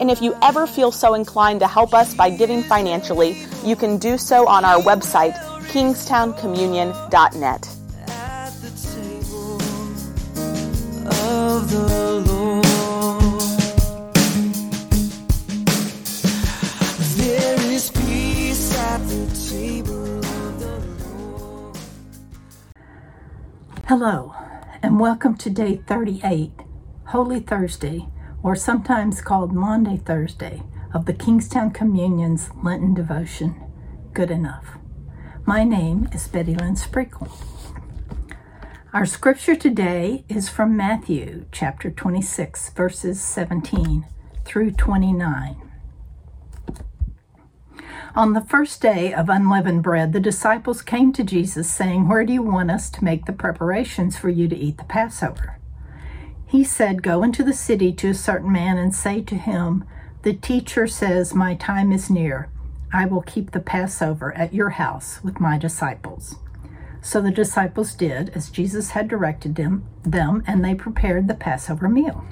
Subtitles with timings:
[0.00, 3.98] And if you ever feel so inclined to help us by giving financially, you can
[3.98, 5.34] do so on our website,
[5.68, 7.68] kingstownecommunion.net.
[8.08, 9.60] At the table
[11.04, 12.64] of the Lord.
[17.18, 21.76] There is peace at the table of the Lord.
[23.86, 24.34] Hello,
[24.82, 26.52] and welcome to day 38,
[27.04, 28.08] Holy Thursday,
[28.42, 33.54] or sometimes called Maundy Thursday, of the Kingstowne Communion's Lenten devotion,
[34.12, 34.78] Good Enough.
[35.44, 37.28] My name is Betty Lynn Sprinkle.
[38.92, 44.06] Our scripture today is from Matthew chapter 26, verses 17
[44.44, 45.70] through 29.
[48.16, 52.32] On the first day of unleavened bread, the disciples came to Jesus, saying, Where do
[52.32, 55.59] you want us to make the preparations for you to eat the Passover?
[56.50, 59.84] He said, Go into the city to a certain man and say to him,
[60.22, 62.48] The teacher says, My time is near.
[62.92, 66.34] I will keep the Passover at your house with my disciples.
[67.02, 71.88] So the disciples did as Jesus had directed them, them and they prepared the Passover
[71.88, 72.24] meal.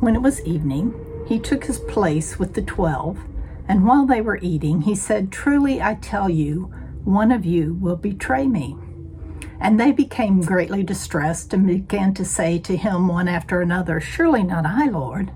[0.00, 0.94] When it was evening,
[1.28, 3.18] he took his place with the twelve,
[3.68, 6.72] and while they were eating, he said, Truly I tell you,
[7.04, 8.74] one of you will betray me.
[9.60, 14.42] And they became greatly distressed and began to say to him one after another, Surely
[14.44, 15.32] not I, Lord.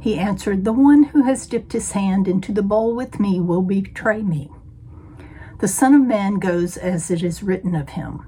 [0.00, 3.62] He answered, The one who has dipped his hand into the bowl with me will
[3.62, 4.50] betray me.
[5.60, 8.26] The Son of Man goes as it is written of him.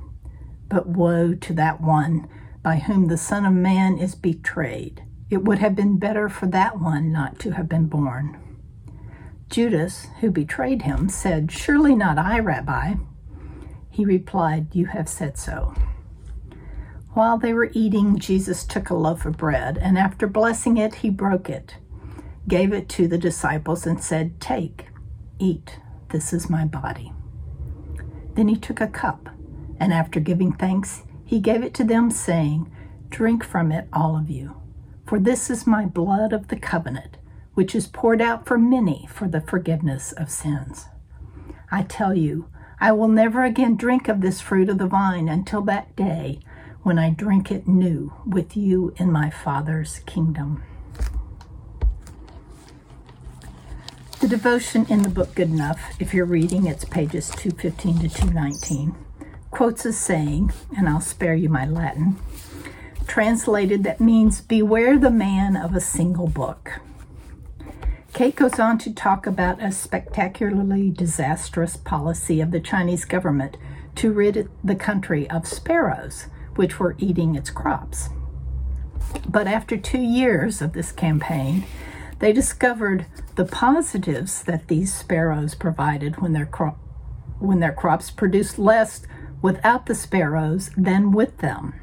[0.68, 2.28] But woe to that one
[2.62, 5.02] by whom the Son of Man is betrayed.
[5.28, 8.40] It would have been better for that one not to have been born.
[9.50, 12.94] Judas, who betrayed him, said, Surely not I, Rabbi.
[13.96, 15.72] He replied, You have said so.
[17.14, 21.08] While they were eating, Jesus took a loaf of bread, and after blessing it, he
[21.08, 21.76] broke it,
[22.46, 24.88] gave it to the disciples, and said, Take,
[25.38, 25.78] eat,
[26.10, 27.10] this is my body.
[28.34, 29.30] Then he took a cup,
[29.80, 32.70] and after giving thanks, he gave it to them, saying,
[33.08, 34.60] Drink from it, all of you,
[35.06, 37.16] for this is my blood of the covenant,
[37.54, 40.84] which is poured out for many for the forgiveness of sins.
[41.72, 45.62] I tell you, I will never again drink of this fruit of the vine until
[45.62, 46.40] that day
[46.82, 50.62] when I drink it new with you in my Father's kingdom.
[54.20, 58.94] The devotion in the book Good Enough, if you're reading, it's pages 215 to 219,
[59.50, 62.16] quotes a saying, and I'll spare you my Latin,
[63.06, 66.80] translated that means, Beware the man of a single book.
[68.16, 73.58] Kate goes on to talk about a spectacularly disastrous policy of the Chinese government
[73.94, 78.08] to rid the country of sparrows, which were eating its crops.
[79.28, 81.64] But after two years of this campaign,
[82.18, 83.04] they discovered
[83.34, 86.78] the positives that these sparrows provided when their, crop,
[87.38, 89.02] when their crops produced less
[89.42, 91.74] without the sparrows than with them.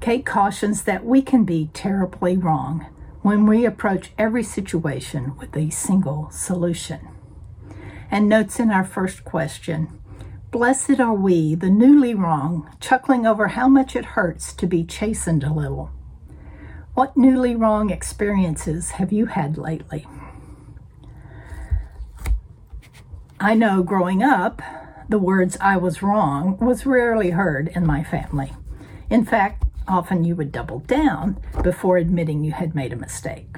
[0.00, 2.86] Kate cautions that we can be terribly wrong
[3.24, 7.08] when we approach every situation with a single solution.
[8.10, 9.98] And notes in our first question
[10.50, 15.42] Blessed are we, the newly wrong, chuckling over how much it hurts to be chastened
[15.42, 15.90] a little.
[16.92, 20.06] What newly wrong experiences have you had lately?
[23.40, 24.60] I know growing up,
[25.08, 28.52] the words I was wrong was rarely heard in my family.
[29.08, 33.56] In fact, often you would double down before admitting you had made a mistake.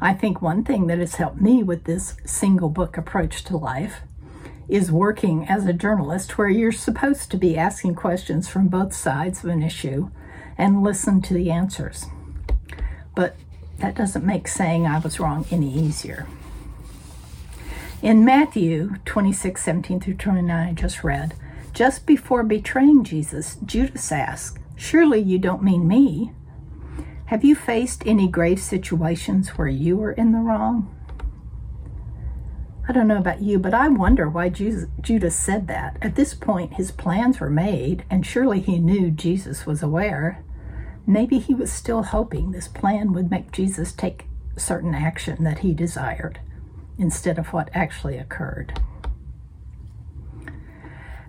[0.00, 4.00] I think one thing that has helped me with this single book approach to life
[4.68, 9.44] is working as a journalist where you're supposed to be asking questions from both sides
[9.44, 10.10] of an issue
[10.56, 12.06] and listen to the answers.
[13.14, 13.36] But
[13.78, 16.26] that doesn't make saying I was wrong any easier.
[18.02, 21.34] In Matthew 26, 17 through 29, I just read,
[21.72, 26.32] Just before betraying Jesus, Judas asked, Surely you don't mean me.
[27.26, 30.90] Have you faced any grave situations where you were in the wrong?
[32.86, 35.96] I don't know about you, but I wonder why Judas said that.
[36.02, 40.44] At this point, his plans were made, and surely he knew Jesus was aware.
[41.06, 44.26] Maybe he was still hoping this plan would make Jesus take
[44.56, 46.40] certain action that he desired
[46.98, 48.78] instead of what actually occurred.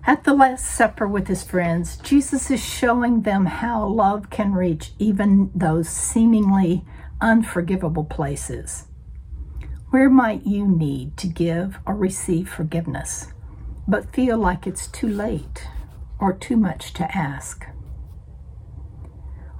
[0.08, 4.92] At the Last Supper with his friends, Jesus is showing them how love can reach
[5.00, 6.84] even those seemingly
[7.20, 8.84] unforgivable places.
[9.90, 13.32] Where might you need to give or receive forgiveness,
[13.88, 15.66] but feel like it's too late
[16.20, 17.66] or too much to ask?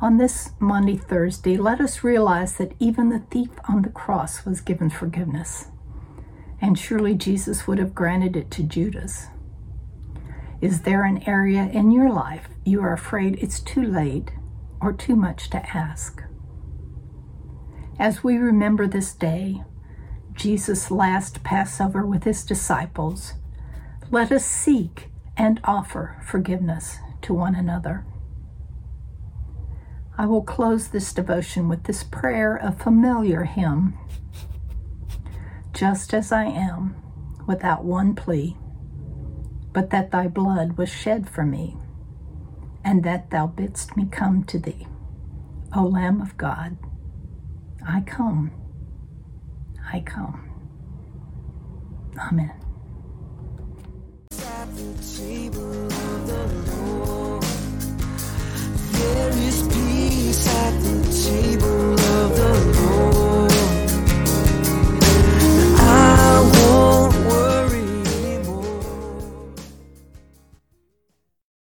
[0.00, 4.60] On this Maundy, Thursday, let us realize that even the thief on the cross was
[4.60, 5.66] given forgiveness,
[6.60, 9.26] and surely Jesus would have granted it to Judas.
[10.60, 14.30] Is there an area in your life you are afraid it's too late
[14.80, 16.22] or too much to ask?
[17.98, 19.62] As we remember this day,
[20.34, 23.34] Jesus' last Passover with his disciples,
[24.10, 28.06] let us seek and offer forgiveness to one another.
[30.16, 33.98] I will close this devotion with this prayer, a familiar hymn.
[35.74, 36.96] Just as I am,
[37.46, 38.56] without one plea
[39.76, 41.76] but that thy blood was shed for me,
[42.82, 44.86] and that thou bidst me come to thee.
[45.76, 46.78] O Lamb of God,
[47.86, 48.52] I come,
[49.92, 50.48] I come.
[52.18, 52.54] Amen.